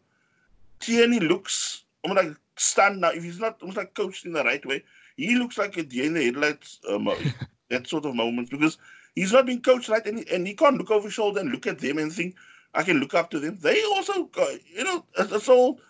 [0.81, 3.11] Tierney looks, I'm like stunned now.
[3.11, 4.85] If he's not almost like coached in the right way,
[5.16, 7.09] he looks like a deer in the headlights, um,
[7.70, 8.78] that sort of moment, because
[9.14, 11.50] he's not being coached right, and he, and he can't look over his shoulder and
[11.50, 12.37] look at them and think,
[12.74, 13.59] I can look up to them.
[13.61, 15.81] They also, got, you know, it's all.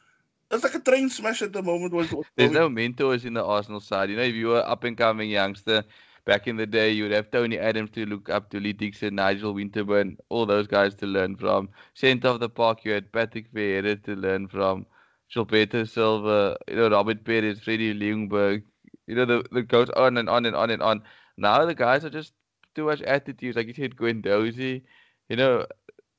[0.51, 1.93] It's like a train smash at the moment.
[1.93, 4.11] What, what, There's no mentors in the Arsenal side.
[4.11, 5.85] You know, if you were up and coming youngster,
[6.25, 9.15] back in the day, you would have Tony Adams to look up to, Lee Dixon,
[9.15, 11.69] Nigel Winterburn, all those guys to learn from.
[11.95, 14.87] Centre of the park, you had Patrick Vieira to learn from,
[15.35, 18.63] Gilberto Silva, you know, Robert Pires, Freddie Ljungberg,
[19.07, 21.03] you know, the, the goes on and on and on and on.
[21.37, 22.33] Now the guys are just
[22.75, 23.57] too much attitude.
[23.57, 24.83] Like you said, Guendouzi,
[25.29, 25.67] you know,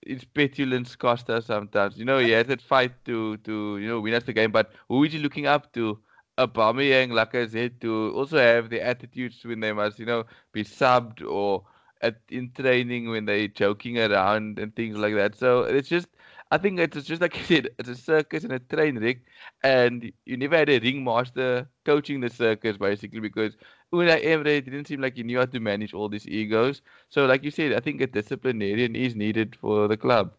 [0.10, 1.98] his petulance cost us sometimes.
[2.00, 4.72] You know, he had that fight to to you know win us the game, but
[4.90, 6.00] who is he looking up to?
[6.40, 10.64] Aubameyang, like I said, to also have the attitudes when they must, you know, be
[10.64, 11.66] subbed or
[12.02, 15.36] at in training when they're joking around and things like that.
[15.36, 16.08] So it's just
[16.52, 19.18] I think it's just like you said, it's a circus and a train wreck,
[19.64, 23.56] and you never had a ringmaster coaching the circus basically because
[23.94, 26.82] Unai Emery didn't seem like he knew how to manage all these egos.
[27.10, 30.34] So, like you said, I think a disciplinarian is needed for the club.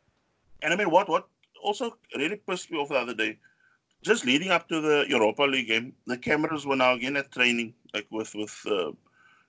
[0.62, 1.26] And I mean, what what
[1.62, 3.38] also really pissed me off the other day.
[4.02, 7.74] Just leading up to the Europa League game, the cameras were now again at training,
[7.92, 8.88] like with with uh,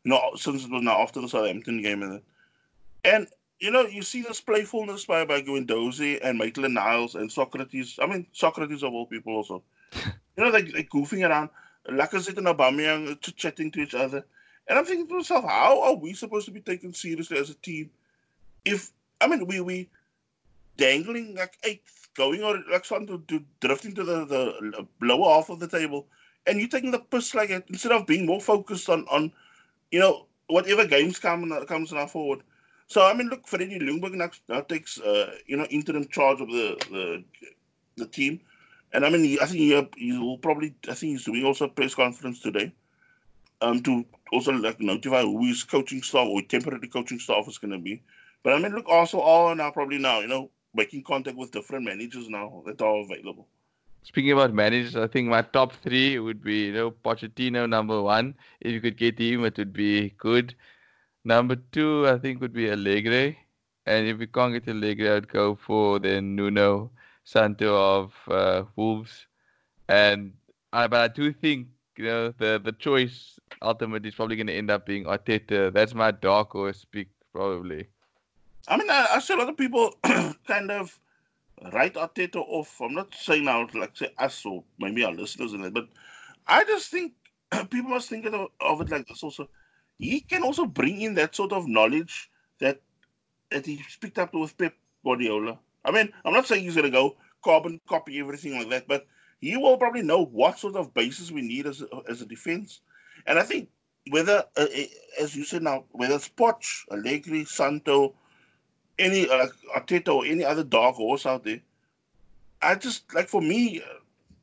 [0.03, 2.21] you know since it was now after the Southampton game and
[3.05, 3.27] and
[3.61, 7.99] you know you see this playfulness by by and Maitland Niles and Sokratis.
[8.01, 9.63] I mean Sokratis of all people also.
[9.95, 11.49] you know they they goofing around,
[11.87, 14.25] Lacazette and Aubameyang chit chatting to each other,
[14.67, 17.55] and I'm thinking to myself, how are we supposed to be taken seriously as a
[17.55, 17.91] team
[18.65, 19.89] if I mean we we
[20.77, 25.49] dangling like eighth, going or like starting to, to drift into the, the lower half
[25.49, 26.07] of the table,
[26.47, 29.31] and you're taking the piss like it instead of being more focused on on
[29.91, 32.41] you know whatever games come comes now forward.
[32.91, 34.17] So I mean, look, Freddie Ljungberg
[34.49, 37.23] now, takes uh, you know interim charge of the the,
[37.95, 38.41] the team,
[38.91, 41.69] and I mean, I think he, he will probably I think he's doing also a
[41.69, 42.73] press conference today,
[43.61, 47.71] um, to also like notify who his coaching staff or temporary coaching staff is going
[47.71, 48.03] to be.
[48.43, 51.85] But I mean, look, also all now probably now you know making contact with different
[51.85, 53.47] managers now that are available.
[54.03, 58.35] Speaking about managers, I think my top three would be you know Pochettino number one.
[58.59, 60.55] If you could get him, it would be good.
[61.23, 63.37] Number two, I think would be Allegri.
[63.85, 66.91] and if we can't get Allegri, I'd go for then Nuno
[67.23, 69.27] Santo of uh, Wolves.
[69.87, 70.33] And
[70.73, 74.53] I, but I do think you know the the choice ultimately is probably going to
[74.53, 75.71] end up being Arteta.
[75.73, 77.87] That's my dark horse pick probably.
[78.67, 79.93] I mean, I, I see a lot of people
[80.47, 80.97] kind of
[81.73, 82.79] write Arteta off.
[82.81, 85.87] I'm not saying now, like, say us or maybe our listeners in it, but
[86.47, 87.13] I just think
[87.69, 89.49] people must think of, of it like this also.
[90.01, 92.81] He can also bring in that sort of knowledge that
[93.51, 95.59] that he's picked up with Pep Guardiola.
[95.85, 99.05] I mean, I'm not saying he's going to go carbon copy everything like that, but
[99.39, 102.81] he will probably know what sort of basis we need as a, as a defense.
[103.27, 103.69] And I think
[104.09, 104.67] whether, uh,
[105.19, 108.15] as you said now, whether it's Poch, Allegri, Santo,
[108.97, 111.61] any uh, Arteta or any other dog horse out there.
[112.61, 113.99] I just like for me, uh,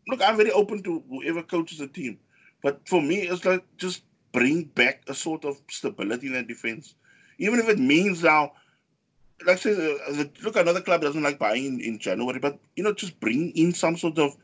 [0.06, 2.18] look, I'm very open to whoever coaches the team,
[2.62, 6.94] but for me, it's like just bring back a sort of stability in the defense,
[7.38, 8.52] even if it means now.
[9.46, 12.92] Like say, uh, look, another club doesn't like buying in, in January, but you know,
[12.92, 14.36] just bring in some sort of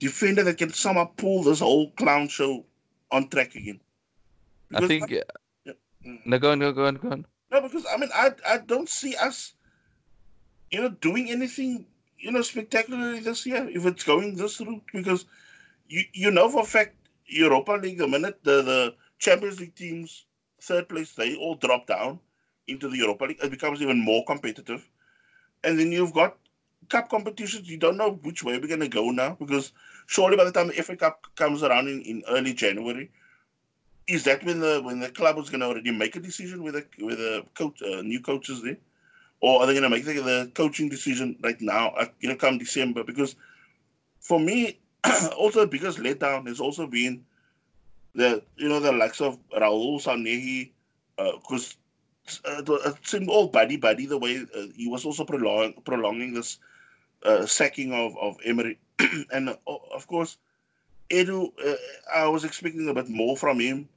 [0.00, 2.64] defender that can somehow pull this whole clown show
[3.12, 3.78] on track again.
[4.68, 5.02] Because I think.
[5.02, 5.10] Like,
[5.64, 5.72] yeah.
[6.24, 7.26] No, go on, go on, go on.
[7.52, 9.54] No, because I mean, I I don't see us,
[10.70, 11.86] you know, doing anything,
[12.18, 14.82] you know, spectacularly this year if it's going this route.
[14.92, 15.26] Because
[15.88, 16.96] you you know for a fact,
[17.30, 20.26] Europa League, the minute the the Champions League teams
[20.60, 22.18] third place, they all drop down
[22.68, 23.38] into the Europa League.
[23.42, 24.88] It becomes even more competitive,
[25.64, 26.36] and then you've got
[26.88, 27.68] cup competitions.
[27.68, 29.72] You don't know which way we're going to go now because
[30.06, 33.10] surely by the time the FA Cup comes around in, in early January,
[34.06, 36.76] is that when the when the club is going to already make a decision with
[36.76, 38.76] a with a coach, uh, new coaches there,
[39.40, 41.90] or are they going to make the, the, coaching decision right now?
[41.90, 43.04] Uh, you know, come December?
[43.04, 43.36] Because
[44.20, 44.78] for me,
[45.36, 47.24] also the biggest letdown has also been
[48.14, 50.70] the you know the likes of Raul Sanllehi,
[51.16, 51.76] because
[52.44, 56.34] uh, uh, it seemed all buddy buddy the way uh, he was also prolong, prolonging
[56.34, 56.58] this
[57.24, 58.78] uh, sacking of of Emery,
[59.32, 60.38] and uh, of course.
[61.10, 61.74] Edu, uh,
[62.14, 63.88] I was expecting a bit more from him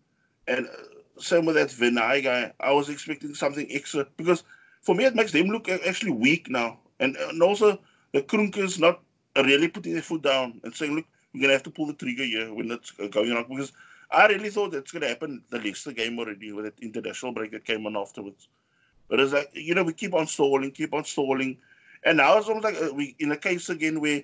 [0.47, 2.51] and uh, same with that Vinai guy.
[2.59, 4.43] I was expecting something extra because
[4.81, 6.79] for me it makes them look actually weak now.
[6.99, 7.79] And, and also
[8.13, 9.01] the Kroenkes not
[9.35, 11.93] really putting their foot down and saying, look, we're going to have to pull the
[11.93, 13.45] trigger here when it's going on.
[13.49, 13.71] Because
[14.11, 17.51] I really thought that's going to happen the Leicester game already with that international break
[17.51, 18.47] that came on afterwards.
[19.09, 21.57] But it's like, you know, we keep on stalling, keep on stalling.
[22.03, 24.23] And now it's almost like uh, we in a case again where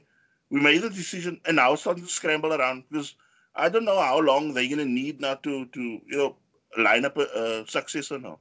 [0.49, 3.15] we made the decision and now it's starting to scramble around because–
[3.59, 6.35] I don't know how long they're going to need now to, to you know,
[6.77, 8.39] line up a, a successor now.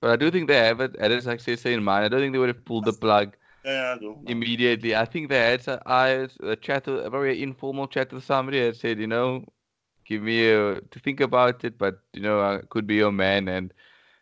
[0.00, 2.04] But I do think they have it, had a successor in mind.
[2.04, 4.18] I don't think they would have pulled the plug yeah, I do.
[4.26, 4.94] immediately.
[4.94, 8.76] I think they had a, I, a chat, a very informal chat with somebody that
[8.76, 9.44] said, you know,
[10.06, 13.48] give me a, to think about it, but, you know, I could be your man.
[13.48, 13.72] And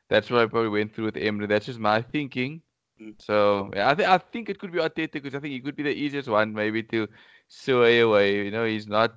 [0.08, 1.46] that's what I probably went through with Emery.
[1.46, 2.62] That's just my thinking.
[3.00, 3.14] Mm.
[3.20, 5.76] So yeah, I think I think it could be Arteta because I think he could
[5.76, 7.08] be the easiest one maybe to
[7.48, 8.44] sway away.
[8.44, 9.14] You know, he's not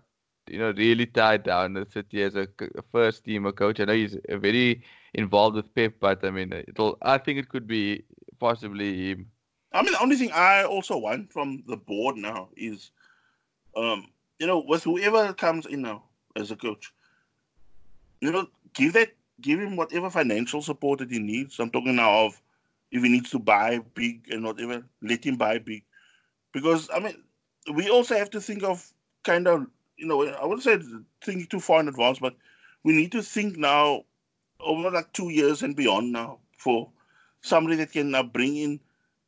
[0.47, 2.47] you know, really tied down the city as a,
[2.78, 3.80] a first team coach.
[3.80, 6.97] I know he's very involved with Pep, but I mean, it'll.
[7.01, 8.05] I think it could be
[8.39, 9.32] possibly him.
[9.76, 12.91] I mean, the only thing I also want from the board now is,
[13.76, 14.07] um,
[14.39, 16.03] you know, with whoever comes in now
[16.38, 16.93] as a coach,
[18.21, 21.59] you know, give that, give him whatever financial support that he needs.
[21.59, 22.41] I'm talking now of
[22.91, 25.84] if he needs to buy big and whatever, let him buy big,
[26.53, 27.21] because I mean,
[27.73, 28.89] we also have to think of
[29.23, 29.67] kind of
[29.97, 30.80] you know, I wouldn't say
[31.23, 32.36] thinking too far in advance, but
[32.84, 34.03] we need to think now
[34.59, 36.89] over like two years and beyond now for
[37.41, 38.80] somebody that can now bring in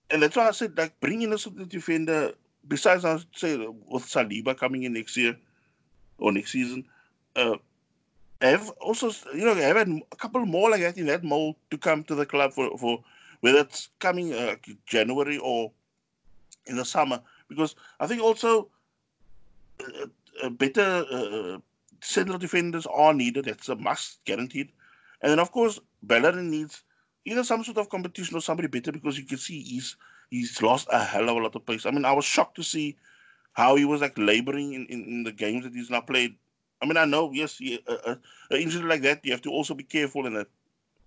[0.09, 2.33] and that's why I said like bring in a certain defender.
[2.67, 5.37] Besides, I say with Saliba coming in next year
[6.17, 6.85] or next season,
[7.35, 7.55] uh,
[8.41, 12.03] have also you know have a couple more like that in that mold to come
[12.05, 13.03] to the club for for
[13.41, 14.55] whether it's coming uh,
[14.85, 15.71] January or
[16.65, 18.69] in the summer because I think also
[19.79, 20.07] uh,
[20.43, 21.57] uh better uh,
[22.01, 23.45] central defenders are needed.
[23.45, 24.69] That's a must, guaranteed.
[25.21, 26.83] And then of course Bellerin needs
[27.27, 29.97] either some sort of competition or somebody better because you can see he's
[30.29, 31.85] he's lost a hell of a lot of pace.
[31.85, 32.97] I mean, I was shocked to see
[33.53, 36.35] how he was like laboring in, in, in the games that he's now played.
[36.81, 38.15] I mean, I know, yes, he, uh, uh,
[38.51, 40.47] injury like that, you have to also be careful in that.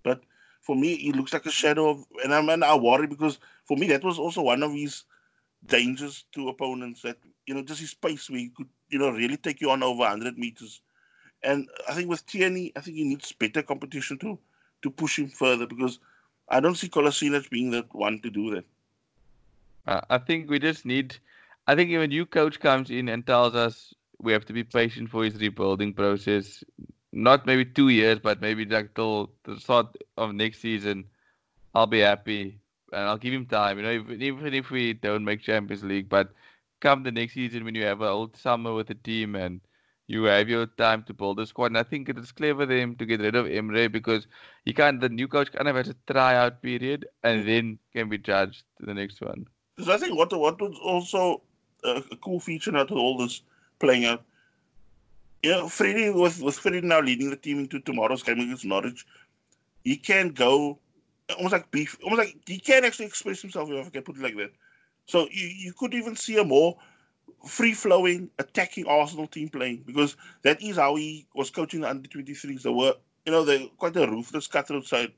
[0.03, 0.21] But
[0.59, 3.77] for me, he looks like a shadow of, and I'm and I worry because for
[3.77, 5.05] me that was also one of his
[5.65, 7.17] dangers to opponents that
[7.47, 9.99] you know just his pace where he could you know really take you on over
[9.99, 10.81] 100 meters.
[11.43, 14.37] And I think with Tierney, I think he needs better competition to
[14.83, 15.99] to push him further because
[16.51, 18.65] I don't see Kolasinac being the one to do that.
[19.87, 21.17] Uh, I think we just need.
[21.67, 24.63] I think if a new coach comes in and tells us we have to be
[24.63, 26.63] patient for his rebuilding process,
[27.11, 31.05] not maybe two years, but maybe like till the start of next season,
[31.73, 32.59] I'll be happy
[32.93, 33.77] and I'll give him time.
[33.77, 36.33] You know, even, even if we don't make Champions League, but
[36.81, 39.61] come the next season when you have a old summer with the team and
[40.07, 41.67] you have your time to build a squad.
[41.67, 44.27] And I think it is clever them to get rid of Emery because
[44.65, 44.99] he can't.
[44.99, 47.47] The new coach kind of has a tryout period and hmm.
[47.47, 49.47] then can be judged to the next one.
[49.75, 51.41] Because I think what what was also
[51.83, 53.41] a, cool feature out of all this
[53.79, 54.23] playing out.
[55.43, 59.05] You know, Freddie with with Freddie now leading the team into tomorrow's game against Norwich,
[59.83, 60.77] he can go
[61.35, 64.21] almost like beef, almost like he can actually express himself if I can put it
[64.21, 64.51] like that.
[65.07, 66.77] So you, you could even see a more
[67.45, 72.07] free flowing, attacking Arsenal team playing because that is how he was coaching the under
[72.07, 72.61] 23s.
[72.61, 75.11] They were, you know, they're quite a ruthless cutthroat side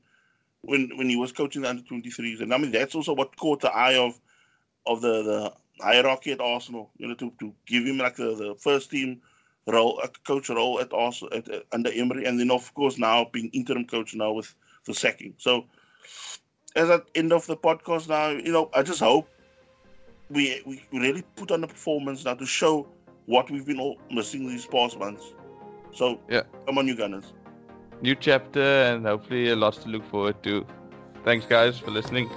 [0.62, 2.40] when when he was coaching the under 23s.
[2.40, 4.18] And I mean, that's also what caught the eye of
[4.86, 8.54] of the, the hierarchy at Arsenal, you know, to, to give him like the, the
[8.58, 9.20] first team
[9.66, 13.26] role, a coach role at Arsenal at, uh, under Emery, and then of course now
[13.32, 14.54] being interim coach now with
[14.86, 15.34] the sacking.
[15.38, 15.66] So
[16.76, 19.28] as at end of the podcast now, you know, I just hope
[20.30, 22.86] we we really put on a performance now to show
[23.26, 25.34] what we've been all missing these past months.
[25.92, 27.32] So yeah, come on, you Gunners.
[28.02, 30.66] New chapter and hopefully a lot to look forward to.
[31.24, 32.28] Thanks, guys, for listening.